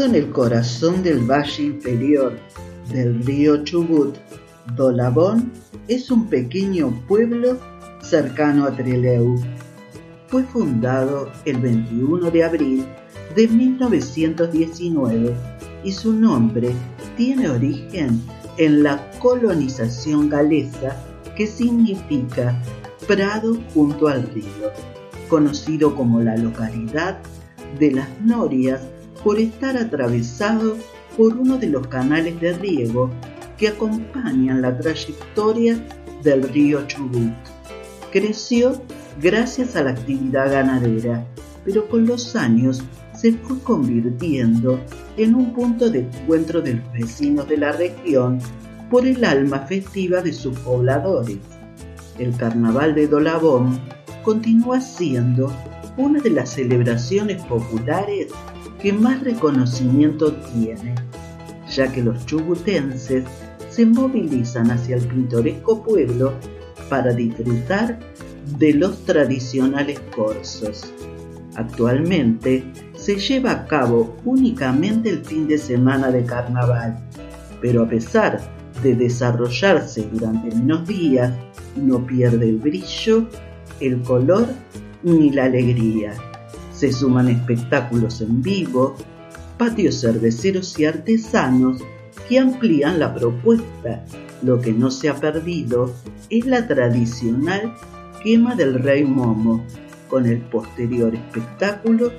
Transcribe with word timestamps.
En 0.00 0.16
el 0.16 0.30
corazón 0.30 1.04
del 1.04 1.20
valle 1.20 1.62
inferior 1.62 2.36
del 2.90 3.24
río 3.24 3.62
Chubut, 3.62 4.16
Dolabón 4.74 5.52
es 5.86 6.10
un 6.10 6.26
pequeño 6.28 7.00
pueblo 7.06 7.56
cercano 8.02 8.64
a 8.66 8.72
Trelew. 8.72 9.40
Fue 10.26 10.42
fundado 10.42 11.30
el 11.44 11.58
21 11.58 12.28
de 12.32 12.42
abril 12.42 12.84
de 13.36 13.46
1919 13.46 15.32
y 15.84 15.92
su 15.92 16.12
nombre 16.12 16.72
tiene 17.16 17.48
origen 17.48 18.20
en 18.58 18.82
la 18.82 19.10
colonización 19.20 20.28
galesa 20.28 20.96
que 21.36 21.46
significa 21.46 22.60
Prado 23.06 23.56
junto 23.72 24.08
al 24.08 24.24
río, 24.34 24.72
conocido 25.28 25.94
como 25.94 26.20
la 26.20 26.36
localidad 26.36 27.20
de 27.78 27.92
las 27.92 28.08
Norias 28.22 28.80
por 29.24 29.40
estar 29.40 29.76
atravesado 29.78 30.76
por 31.16 31.34
uno 31.34 31.56
de 31.56 31.68
los 31.68 31.86
canales 31.88 32.38
de 32.40 32.52
riego 32.52 33.10
que 33.56 33.68
acompañan 33.68 34.60
la 34.60 34.76
trayectoria 34.76 35.82
del 36.22 36.42
río 36.50 36.86
Chubut. 36.86 37.32
Creció 38.12 38.82
gracias 39.20 39.76
a 39.76 39.82
la 39.82 39.90
actividad 39.90 40.52
ganadera, 40.52 41.26
pero 41.64 41.88
con 41.88 42.06
los 42.06 42.36
años 42.36 42.82
se 43.14 43.32
fue 43.32 43.58
convirtiendo 43.60 44.78
en 45.16 45.34
un 45.34 45.54
punto 45.54 45.88
de 45.88 46.00
encuentro 46.00 46.60
de 46.60 46.74
los 46.74 46.92
vecinos 46.92 47.48
de 47.48 47.56
la 47.56 47.72
región 47.72 48.38
por 48.90 49.06
el 49.06 49.24
alma 49.24 49.60
festiva 49.60 50.20
de 50.20 50.32
sus 50.32 50.58
pobladores. 50.58 51.38
El 52.18 52.36
carnaval 52.36 52.94
de 52.94 53.06
Dolabón 53.06 53.80
continúa 54.22 54.80
siendo 54.80 55.50
una 55.96 56.20
de 56.20 56.30
las 56.30 56.50
celebraciones 56.50 57.42
populares 57.44 58.28
que 58.84 58.92
más 58.92 59.24
reconocimiento 59.24 60.34
tiene, 60.52 60.94
ya 61.74 61.90
que 61.90 62.02
los 62.02 62.26
chubutenses 62.26 63.24
se 63.70 63.86
movilizan 63.86 64.70
hacia 64.70 64.96
el 64.96 65.06
pintoresco 65.06 65.82
pueblo 65.82 66.34
para 66.90 67.14
disfrutar 67.14 67.98
de 68.58 68.74
los 68.74 69.02
tradicionales 69.06 69.98
corsos. 70.14 70.92
Actualmente 71.54 72.62
se 72.94 73.16
lleva 73.16 73.52
a 73.52 73.66
cabo 73.66 74.18
únicamente 74.26 75.08
el 75.08 75.24
fin 75.24 75.48
de 75.48 75.56
semana 75.56 76.10
de 76.10 76.22
carnaval, 76.26 77.08
pero 77.62 77.84
a 77.84 77.88
pesar 77.88 78.38
de 78.82 78.94
desarrollarse 78.94 80.06
durante 80.12 80.54
menos 80.54 80.86
días, 80.86 81.32
no 81.74 82.04
pierde 82.04 82.50
el 82.50 82.58
brillo, 82.58 83.30
el 83.80 84.02
color 84.02 84.46
ni 85.02 85.30
la 85.30 85.44
alegría. 85.44 86.12
Se 86.74 86.92
suman 86.92 87.28
espectáculos 87.28 88.20
en 88.20 88.42
vivo, 88.42 88.96
patios 89.56 90.00
cerveceros 90.00 90.78
y 90.78 90.86
artesanos 90.86 91.80
que 92.28 92.38
amplían 92.38 92.98
la 92.98 93.14
propuesta. 93.14 94.04
Lo 94.42 94.60
que 94.60 94.72
no 94.72 94.90
se 94.90 95.08
ha 95.08 95.14
perdido 95.14 95.94
es 96.30 96.44
la 96.46 96.66
tradicional 96.66 97.74
quema 98.22 98.54
del 98.54 98.74
rey 98.74 99.04
Momo, 99.04 99.64
con 100.08 100.26
el 100.26 100.40
posterior 100.40 101.14
espectáculo 101.14 102.10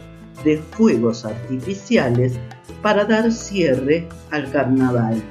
de 0.43 0.57
fuegos 0.57 1.25
artificiales 1.25 2.33
para 2.81 3.05
dar 3.05 3.31
cierre 3.31 4.07
al 4.31 4.51
carnaval. 4.51 5.21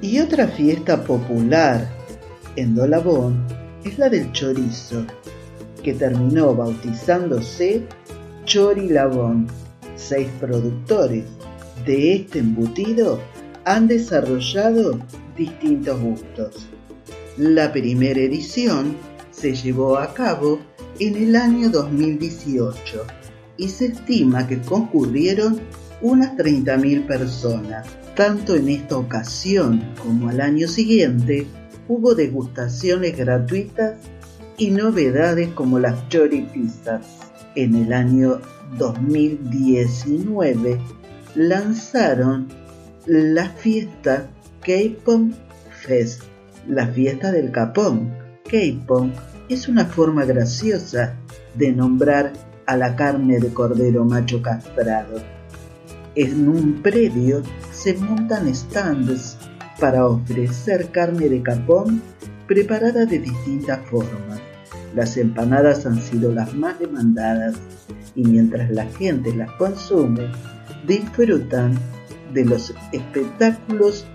Y 0.00 0.18
otra 0.20 0.48
fiesta 0.48 1.02
popular 1.04 1.88
en 2.56 2.74
Dolabón 2.74 3.44
es 3.84 3.98
la 3.98 4.08
del 4.08 4.30
chorizo, 4.32 5.04
que 5.82 5.94
terminó 5.94 6.54
bautizándose 6.54 7.86
Chorilabón. 8.46 9.48
Seis 9.96 10.28
productores 10.38 11.24
de 11.84 12.14
este 12.14 12.38
embutido 12.38 13.20
han 13.64 13.88
desarrollado 13.88 15.00
distintos 15.36 16.00
gustos. 16.00 16.68
La 17.36 17.72
primera 17.72 18.20
edición 18.20 18.96
se 19.32 19.52
llevó 19.52 19.98
a 19.98 20.14
cabo 20.14 20.60
en 21.00 21.16
el 21.16 21.34
año 21.34 21.70
2018 21.70 23.04
y 23.56 23.68
se 23.68 23.86
estima 23.86 24.46
que 24.46 24.60
concurrieron 24.60 25.60
unas 26.00 26.36
30.000 26.36 27.04
personas. 27.04 27.88
Tanto 28.14 28.54
en 28.54 28.68
esta 28.68 28.96
ocasión 28.96 29.82
como 30.00 30.28
al 30.28 30.40
año 30.40 30.68
siguiente 30.68 31.48
hubo 31.88 32.14
degustaciones 32.14 33.16
gratuitas 33.16 33.94
y 34.56 34.70
novedades 34.70 35.48
como 35.48 35.80
las 35.80 36.08
choripizzas. 36.08 37.26
En 37.56 37.74
el 37.74 37.92
año 37.92 38.40
2019 38.78 40.78
lanzaron 41.34 42.46
la 43.06 43.48
fiesta 43.48 44.28
K-Pong 44.60 45.32
Fest, 45.70 46.22
la 46.68 46.86
fiesta 46.88 47.32
del 47.32 47.50
Capón. 47.50 48.14
K-Pong 48.44 49.10
es 49.48 49.68
una 49.68 49.86
forma 49.86 50.26
graciosa 50.26 51.14
de 51.54 51.72
nombrar 51.72 52.34
a 52.66 52.76
la 52.76 52.94
carne 52.94 53.38
de 53.38 53.48
cordero 53.48 54.04
macho 54.04 54.42
castrado. 54.42 55.22
En 56.14 56.46
un 56.48 56.82
predio 56.82 57.42
se 57.72 57.94
montan 57.94 58.54
stands 58.54 59.38
para 59.80 60.06
ofrecer 60.06 60.90
carne 60.90 61.30
de 61.30 61.42
capón 61.42 62.02
preparada 62.46 63.06
de 63.06 63.18
distintas 63.18 63.80
formas. 63.86 64.42
Las 64.94 65.16
empanadas 65.16 65.86
han 65.86 66.00
sido 66.00 66.32
las 66.32 66.54
más 66.54 66.78
demandadas 66.78 67.56
y 68.14 68.24
mientras 68.24 68.70
la 68.70 68.86
gente 68.86 69.34
las 69.34 69.50
consume, 69.52 70.30
disfrutan 70.86 71.78
de 72.32 72.44
los 72.44 72.74
espectáculos 72.92 74.06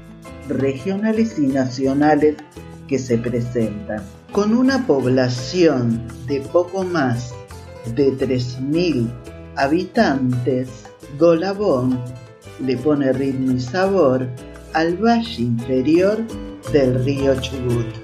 regionales 0.47 1.37
y 1.37 1.47
nacionales 1.47 2.35
que 2.87 2.99
se 2.99 3.17
presentan. 3.17 4.01
Con 4.31 4.55
una 4.55 4.85
población 4.87 6.01
de 6.27 6.41
poco 6.41 6.83
más 6.83 7.33
de 7.95 8.13
3.000 8.13 9.09
habitantes, 9.55 10.69
Dolabón 11.17 11.99
le 12.65 12.77
pone 12.77 13.11
ritmo 13.11 13.51
y 13.51 13.59
sabor 13.59 14.27
al 14.73 14.95
valle 14.97 15.41
inferior 15.41 16.19
del 16.71 17.03
río 17.03 17.39
Chubut. 17.41 18.00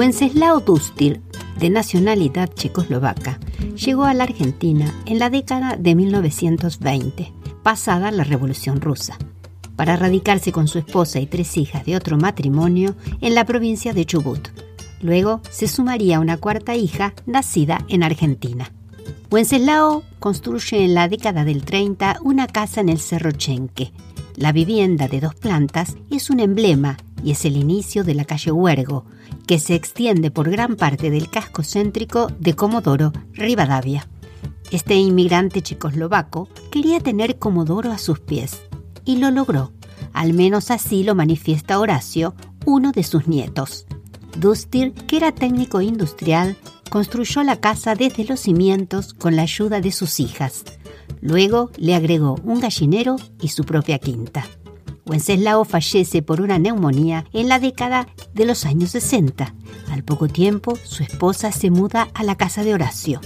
Wenceslao 0.00 0.60
Dustil, 0.60 1.20
de 1.58 1.68
nacionalidad 1.68 2.48
checoslovaca, 2.54 3.38
llegó 3.76 4.04
a 4.04 4.14
la 4.14 4.24
Argentina 4.24 4.94
en 5.04 5.18
la 5.18 5.28
década 5.28 5.76
de 5.76 5.94
1920, 5.94 7.30
pasada 7.62 8.10
la 8.10 8.24
Revolución 8.24 8.80
Rusa, 8.80 9.18
para 9.76 9.96
radicarse 9.96 10.52
con 10.52 10.68
su 10.68 10.78
esposa 10.78 11.20
y 11.20 11.26
tres 11.26 11.58
hijas 11.58 11.84
de 11.84 11.96
otro 11.96 12.16
matrimonio 12.16 12.94
en 13.20 13.34
la 13.34 13.44
provincia 13.44 13.92
de 13.92 14.06
Chubut. 14.06 14.48
Luego 15.02 15.42
se 15.50 15.68
sumaría 15.68 16.18
una 16.18 16.38
cuarta 16.38 16.74
hija 16.74 17.12
nacida 17.26 17.84
en 17.88 18.02
Argentina. 18.02 18.72
Wenceslao 19.30 20.02
construye 20.18 20.84
en 20.84 20.94
la 20.94 21.08
década 21.08 21.44
del 21.44 21.64
30 21.64 22.18
una 22.22 22.46
casa 22.46 22.80
en 22.80 22.88
el 22.88 22.98
Cerro 22.98 23.32
Chenque. 23.32 23.92
La 24.36 24.52
vivienda 24.52 25.08
de 25.08 25.20
dos 25.20 25.34
plantas 25.34 25.96
es 26.10 26.30
un 26.30 26.40
emblema 26.40 26.96
y 27.22 27.32
es 27.32 27.44
el 27.44 27.56
inicio 27.56 28.04
de 28.04 28.14
la 28.14 28.24
calle 28.24 28.50
Huergo, 28.50 29.04
que 29.46 29.58
se 29.58 29.74
extiende 29.74 30.30
por 30.30 30.50
gran 30.50 30.76
parte 30.76 31.10
del 31.10 31.30
casco 31.30 31.62
céntrico 31.62 32.28
de 32.38 32.54
Comodoro, 32.54 33.12
Rivadavia. 33.32 34.08
Este 34.70 34.94
inmigrante 34.94 35.62
checoslovaco 35.62 36.48
quería 36.70 37.00
tener 37.00 37.38
Comodoro 37.38 37.92
a 37.92 37.98
sus 37.98 38.20
pies 38.20 38.62
y 39.04 39.16
lo 39.16 39.30
logró. 39.30 39.72
Al 40.12 40.32
menos 40.32 40.70
así 40.70 41.02
lo 41.04 41.14
manifiesta 41.14 41.78
Horacio, 41.78 42.34
uno 42.64 42.92
de 42.92 43.02
sus 43.02 43.26
nietos. 43.26 43.86
Dustir, 44.38 44.92
que 44.92 45.16
era 45.16 45.32
técnico 45.32 45.80
industrial, 45.80 46.56
construyó 46.90 47.42
la 47.42 47.60
casa 47.60 47.94
desde 47.94 48.24
los 48.24 48.40
cimientos 48.40 49.14
con 49.14 49.36
la 49.36 49.42
ayuda 49.42 49.80
de 49.80 49.92
sus 49.92 50.20
hijas. 50.20 50.64
Luego 51.22 51.70
le 51.78 51.94
agregó 51.94 52.36
un 52.44 52.60
gallinero 52.60 53.16
y 53.40 53.48
su 53.48 53.64
propia 53.64 53.98
quinta. 53.98 54.46
Wenceslao 55.06 55.64
fallece 55.64 56.22
por 56.22 56.40
una 56.40 56.58
neumonía 56.58 57.24
en 57.32 57.48
la 57.48 57.58
década 57.58 58.08
de 58.34 58.44
los 58.44 58.66
años 58.66 58.90
60. 58.90 59.54
Al 59.90 60.04
poco 60.04 60.28
tiempo, 60.28 60.76
su 60.84 61.02
esposa 61.02 61.52
se 61.52 61.70
muda 61.70 62.08
a 62.14 62.22
la 62.22 62.36
casa 62.36 62.62
de 62.62 62.74
Horacio. 62.74 63.20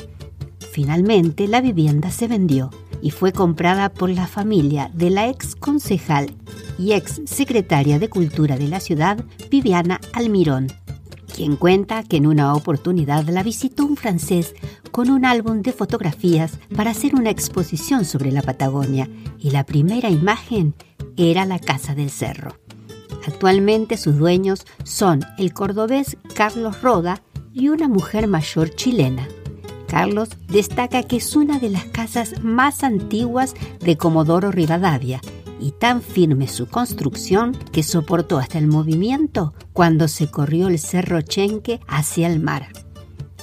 Finalmente, 0.72 1.46
la 1.46 1.60
vivienda 1.60 2.10
se 2.10 2.26
vendió 2.26 2.70
y 3.02 3.10
fue 3.10 3.32
comprada 3.32 3.90
por 3.90 4.10
la 4.10 4.26
familia 4.26 4.90
de 4.94 5.10
la 5.10 5.28
ex 5.28 5.54
concejal 5.56 6.34
y 6.78 6.92
ex 6.92 7.20
secretaria 7.26 7.98
de 7.98 8.08
Cultura 8.08 8.56
de 8.56 8.68
la 8.68 8.80
ciudad, 8.80 9.22
Viviana 9.50 10.00
Almirón, 10.14 10.68
quien 11.34 11.56
cuenta 11.56 12.04
que 12.04 12.16
en 12.16 12.26
una 12.26 12.54
oportunidad 12.54 13.24
la 13.28 13.42
visitó 13.42 13.84
un 13.84 13.96
francés 13.96 14.54
con 14.92 15.10
un 15.10 15.24
álbum 15.24 15.62
de 15.62 15.72
fotografías 15.72 16.58
para 16.76 16.92
hacer 16.92 17.16
una 17.16 17.30
exposición 17.30 18.04
sobre 18.04 18.30
la 18.30 18.40
Patagonia 18.40 19.08
y 19.38 19.50
la 19.50 19.64
primera 19.64 20.10
imagen 20.10 20.74
era 21.16 21.44
la 21.44 21.58
Casa 21.58 21.94
del 21.94 22.10
Cerro. 22.10 22.56
Actualmente 23.26 23.96
sus 23.96 24.16
dueños 24.16 24.64
son 24.84 25.24
el 25.36 25.52
cordobés 25.52 26.16
Carlos 26.34 26.80
Roda 26.82 27.20
y 27.52 27.68
una 27.68 27.88
mujer 27.88 28.28
mayor 28.28 28.70
chilena. 28.70 29.26
Carlos 29.88 30.28
destaca 30.48 31.02
que 31.02 31.16
es 31.16 31.34
una 31.34 31.58
de 31.58 31.70
las 31.70 31.84
casas 31.86 32.42
más 32.42 32.84
antiguas 32.84 33.54
de 33.80 33.96
Comodoro 33.96 34.52
Rivadavia 34.52 35.20
y 35.60 35.72
tan 35.72 36.02
firme 36.02 36.48
su 36.48 36.66
construcción 36.66 37.56
que 37.72 37.82
soportó 37.82 38.38
hasta 38.38 38.58
el 38.58 38.66
movimiento 38.66 39.54
cuando 39.72 40.08
se 40.08 40.30
corrió 40.30 40.68
el 40.68 40.78
Cerro 40.78 41.22
Chenque 41.22 41.80
hacia 41.86 42.26
el 42.26 42.40
mar. 42.40 42.68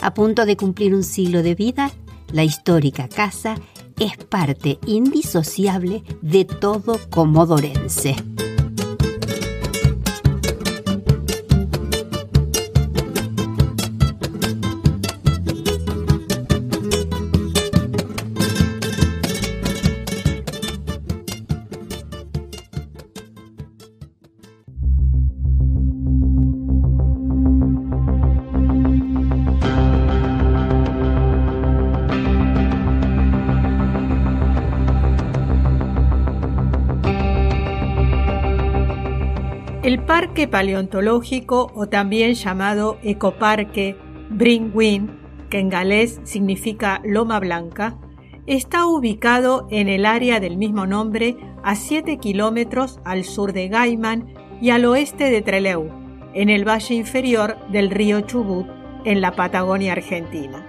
A 0.02 0.14
punto 0.14 0.46
de 0.46 0.58
cumplir 0.58 0.96
un 0.96 1.04
siglo 1.04 1.44
de 1.44 1.56
vida, 1.56 1.92
la 2.32 2.44
histórica 2.44 3.08
casa 3.08 3.56
es 4.00 4.18
parte 4.18 4.80
indisociable 4.88 6.04
de 6.22 6.46
todo 6.46 7.00
comodorense. 7.10 8.16
El 39.84 40.04
Parque 40.04 40.48
Paleontológico, 40.48 41.72
o 41.74 41.88
también 41.88 42.36
llamado 42.36 43.00
Ecoparque 43.02 43.98
Brynwyn, 44.30 45.10
que 45.50 45.58
en 45.58 45.70
galés 45.70 46.22
significa 46.24 47.02
Loma 47.04 47.40
Blanca, 47.40 47.98
está 48.46 48.86
ubicado 48.86 49.68
en 49.72 49.90
el 49.90 50.06
área 50.06 50.40
del 50.40 50.58
mismo 50.58 50.86
nombre 50.86 51.36
a 51.64 51.74
7 51.74 52.18
kilómetros 52.18 53.00
al 53.06 53.24
sur 53.24 53.54
de 53.54 53.70
Gaiman 53.70 54.32
y 54.62 54.70
al 54.70 54.86
oeste 54.86 55.32
de 55.32 55.42
Trelew, 55.42 55.90
en 56.36 56.52
el 56.52 56.64
valle 56.64 56.94
inferior 56.94 57.58
del 57.70 57.90
río 57.90 58.22
Chubut, 58.22 58.68
en 59.04 59.20
la 59.20 59.32
Patagonia 59.32 59.94
Argentina. 59.94 60.64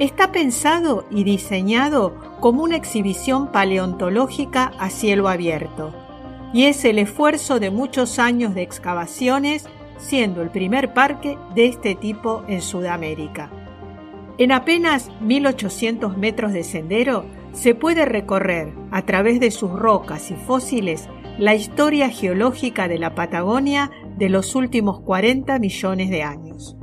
Está 0.00 0.32
pensado 0.32 1.06
y 1.12 1.22
diseñado 1.22 2.16
como 2.40 2.64
una 2.64 2.74
exhibición 2.74 3.52
paleontológica 3.52 4.72
a 4.80 4.90
cielo 4.90 5.28
abierto 5.28 6.07
y 6.52 6.64
es 6.64 6.84
el 6.84 6.98
esfuerzo 6.98 7.60
de 7.60 7.70
muchos 7.70 8.18
años 8.18 8.54
de 8.54 8.62
excavaciones, 8.62 9.66
siendo 9.98 10.42
el 10.42 10.50
primer 10.50 10.94
parque 10.94 11.36
de 11.54 11.66
este 11.66 11.94
tipo 11.94 12.44
en 12.48 12.62
Sudamérica. 12.62 13.50
En 14.38 14.52
apenas 14.52 15.10
1800 15.20 16.16
metros 16.16 16.52
de 16.52 16.62
sendero 16.62 17.24
se 17.52 17.74
puede 17.74 18.04
recorrer, 18.04 18.72
a 18.90 19.02
través 19.02 19.40
de 19.40 19.50
sus 19.50 19.72
rocas 19.72 20.30
y 20.30 20.34
fósiles, 20.34 21.08
la 21.38 21.54
historia 21.54 22.08
geológica 22.08 22.88
de 22.88 22.98
la 22.98 23.14
Patagonia 23.14 23.90
de 24.16 24.28
los 24.28 24.54
últimos 24.54 25.00
40 25.00 25.58
millones 25.58 26.10
de 26.10 26.22
años. 26.22 26.76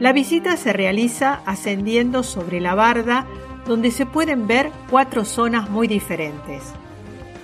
La 0.00 0.12
visita 0.12 0.56
se 0.56 0.72
realiza 0.72 1.40
ascendiendo 1.46 2.24
sobre 2.24 2.60
la 2.60 2.74
barda, 2.74 3.26
donde 3.66 3.90
se 3.90 4.06
pueden 4.06 4.46
ver 4.46 4.70
cuatro 4.90 5.24
zonas 5.24 5.70
muy 5.70 5.86
diferentes. 5.86 6.74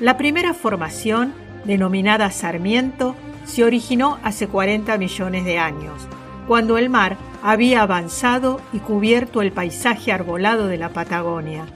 La 0.01 0.17
primera 0.17 0.55
formación, 0.55 1.35
denominada 1.67 2.31
Sarmiento, 2.31 3.17
se 3.45 3.65
originó 3.65 4.19
hace 4.23 4.49
40 4.49 4.97
millones 4.97 5.45
de 5.45 5.59
años, 5.59 6.09
cuando 6.49 6.79
el 6.79 6.89
mar 6.89 7.19
había 7.43 7.83
avanzado 7.83 8.63
y 8.73 8.79
cubierto 8.79 9.43
el 9.43 9.53
paisaje 9.53 10.11
arbolado 10.11 10.69
de 10.69 10.79
la 10.79 10.89
Patagonia, 10.89 11.67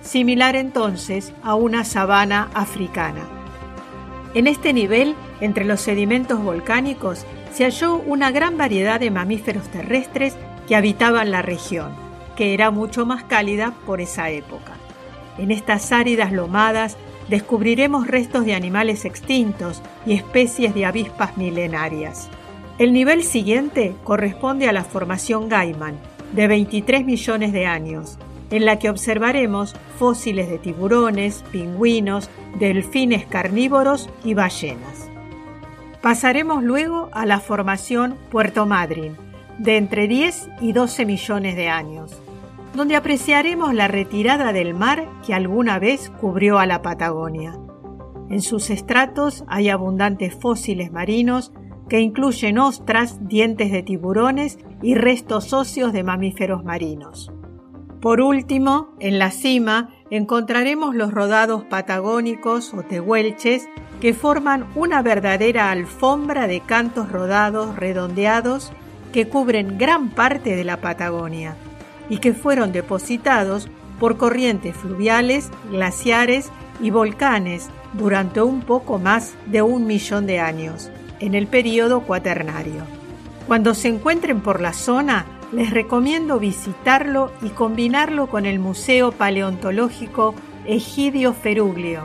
similar 0.00 0.56
entonces 0.56 1.34
a 1.42 1.54
una 1.54 1.84
sabana 1.84 2.48
africana. 2.54 3.28
En 4.32 4.46
este 4.46 4.72
nivel, 4.72 5.14
entre 5.42 5.66
los 5.66 5.82
sedimentos 5.82 6.42
volcánicos, 6.42 7.26
se 7.52 7.64
halló 7.64 7.96
una 7.96 8.30
gran 8.30 8.56
variedad 8.56 9.00
de 9.00 9.10
mamíferos 9.10 9.68
terrestres 9.68 10.34
que 10.66 10.76
habitaban 10.76 11.30
la 11.30 11.42
región, 11.42 11.94
que 12.36 12.54
era 12.54 12.70
mucho 12.70 13.04
más 13.04 13.24
cálida 13.24 13.74
por 13.84 14.00
esa 14.00 14.30
época. 14.30 14.72
En 15.36 15.50
estas 15.50 15.92
áridas 15.92 16.32
lomadas 16.32 16.96
descubriremos 17.28 18.06
restos 18.06 18.44
de 18.44 18.54
animales 18.54 19.04
extintos 19.04 19.82
y 20.04 20.14
especies 20.14 20.74
de 20.74 20.86
avispas 20.86 21.36
milenarias. 21.36 22.28
El 22.78 22.92
nivel 22.92 23.22
siguiente 23.22 23.94
corresponde 24.04 24.68
a 24.68 24.72
la 24.72 24.84
formación 24.84 25.48
Gaiman, 25.48 25.96
de 26.32 26.46
23 26.46 27.04
millones 27.04 27.52
de 27.52 27.66
años, 27.66 28.18
en 28.50 28.64
la 28.64 28.78
que 28.78 28.90
observaremos 28.90 29.74
fósiles 29.98 30.48
de 30.48 30.58
tiburones, 30.58 31.44
pingüinos, 31.50 32.30
delfines 32.58 33.26
carnívoros 33.26 34.08
y 34.24 34.34
ballenas. 34.34 35.08
Pasaremos 36.02 36.62
luego 36.62 37.08
a 37.12 37.26
la 37.26 37.40
formación 37.40 38.16
Puerto 38.30 38.66
Madryn, 38.66 39.16
de 39.58 39.76
entre 39.78 40.06
10 40.06 40.50
y 40.60 40.72
12 40.72 41.06
millones 41.06 41.56
de 41.56 41.68
años, 41.68 42.20
donde 42.76 42.94
apreciaremos 42.94 43.74
la 43.74 43.88
retirada 43.88 44.52
del 44.52 44.74
mar 44.74 45.08
que 45.26 45.34
alguna 45.34 45.78
vez 45.78 46.10
cubrió 46.20 46.58
a 46.58 46.66
la 46.66 46.82
Patagonia. 46.82 47.58
En 48.28 48.42
sus 48.42 48.70
estratos 48.70 49.44
hay 49.48 49.70
abundantes 49.70 50.34
fósiles 50.34 50.92
marinos 50.92 51.52
que 51.88 52.00
incluyen 52.00 52.58
ostras, 52.58 53.26
dientes 53.28 53.72
de 53.72 53.82
tiburones 53.82 54.58
y 54.82 54.94
restos 54.94 55.52
óseos 55.52 55.92
de 55.92 56.02
mamíferos 56.02 56.64
marinos. 56.64 57.32
Por 58.00 58.20
último, 58.20 58.94
en 59.00 59.18
la 59.18 59.30
cima 59.30 59.90
encontraremos 60.10 60.94
los 60.94 61.12
rodados 61.12 61.64
patagónicos 61.64 62.74
o 62.74 62.82
tehuelches 62.82 63.68
que 64.00 64.12
forman 64.12 64.66
una 64.74 65.00
verdadera 65.02 65.70
alfombra 65.70 66.46
de 66.46 66.60
cantos 66.60 67.10
rodados 67.10 67.74
redondeados 67.76 68.72
que 69.12 69.28
cubren 69.28 69.78
gran 69.78 70.10
parte 70.10 70.54
de 70.54 70.64
la 70.64 70.80
Patagonia 70.80 71.56
y 72.08 72.18
que 72.18 72.32
fueron 72.32 72.72
depositados 72.72 73.68
por 73.98 74.16
corrientes 74.16 74.76
fluviales, 74.76 75.50
glaciares 75.70 76.50
y 76.80 76.90
volcanes 76.90 77.68
durante 77.94 78.42
un 78.42 78.60
poco 78.60 78.98
más 78.98 79.34
de 79.46 79.62
un 79.62 79.86
millón 79.86 80.26
de 80.26 80.40
años, 80.40 80.90
en 81.20 81.34
el 81.34 81.46
período 81.46 82.00
cuaternario. 82.00 82.82
Cuando 83.46 83.74
se 83.74 83.88
encuentren 83.88 84.40
por 84.40 84.60
la 84.60 84.72
zona, 84.72 85.24
les 85.52 85.70
recomiendo 85.70 86.38
visitarlo 86.38 87.32
y 87.40 87.50
combinarlo 87.50 88.26
con 88.26 88.46
el 88.46 88.58
Museo 88.58 89.12
Paleontológico 89.12 90.34
Egidio 90.66 91.32
Feruglio, 91.32 92.02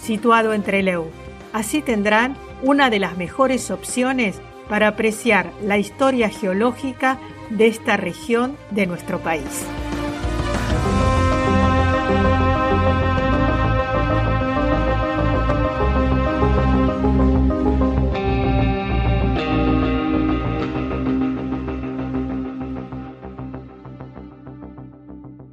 situado 0.00 0.54
en 0.54 0.62
Trelew. 0.62 1.04
Así 1.52 1.82
tendrán 1.82 2.36
una 2.62 2.90
de 2.90 2.98
las 2.98 3.16
mejores 3.16 3.70
opciones 3.70 4.40
para 4.68 4.88
apreciar 4.88 5.50
la 5.62 5.78
historia 5.78 6.30
geológica 6.30 7.18
de 7.50 7.66
esta 7.66 7.96
región 7.96 8.56
de 8.70 8.86
nuestro 8.86 9.20
país. 9.20 9.66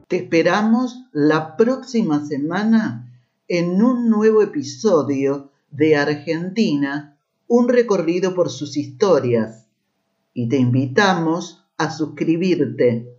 Te 0.08 0.16
esperamos 0.16 1.04
la 1.12 1.58
próxima 1.58 2.26
semana 2.26 3.12
en 3.50 3.82
un 3.82 4.10
nuevo 4.10 4.42
episodio 4.42 5.52
de 5.70 5.98
Argentina, 5.98 7.18
un 7.48 7.68
recorrido 7.68 8.34
por 8.34 8.50
sus 8.50 8.78
historias. 8.78 9.68
Y 10.34 10.48
te 10.48 10.58
invitamos 10.58 11.57
a 11.78 11.90
suscribirte 11.90 13.17